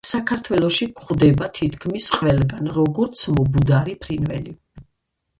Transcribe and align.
საქართველოში 0.09 0.85
გვხვდება 0.99 1.49
თითქმის 1.59 2.07
ყველგან 2.19 2.69
როგორც 2.77 3.25
მობუდარი 3.35 3.93
ფრინველი. 4.07 4.55